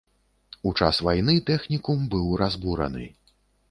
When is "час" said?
0.79-1.03